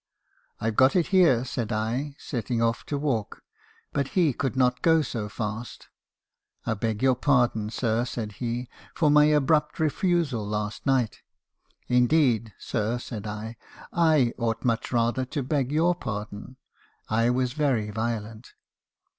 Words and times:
Mil 0.59 0.71
've 0.71 0.75
got 0.77 0.95
it 0.95 1.07
here,' 1.09 1.45
said 1.45 1.71
I, 1.71 2.15
setting 2.17 2.59
off 2.59 2.83
to 2.87 2.97
walk; 2.97 3.43
but 3.93 4.07
he 4.17 4.33
could 4.33 4.55
not 4.55 4.81
go 4.81 5.03
so 5.03 5.29
fast. 5.29 5.89
"'I 6.65 6.73
beg 6.73 7.03
your 7.03 7.13
pardon, 7.15 7.69
sir,' 7.69 8.03
said 8.05 8.31
he, 8.31 8.67
'for 8.95 9.11
my 9.11 9.25
abrupt 9.25 9.77
refusal 9.79 10.43
last 10.43 10.87
night.' 10.87 11.19
"'Indeed, 11.87 12.51
sir,' 12.57 12.97
said 12.97 13.27
I; 13.27 13.57
'I 13.93 14.33
ought 14.39 14.65
much 14.65 14.91
rather 14.91 15.23
to 15.25 15.43
beg 15.43 15.71
your 15.71 15.93
pardon. 15.93 16.57
I 17.07 17.29
was 17.29 17.53
very 17.53 17.91
violent.' 17.91 18.53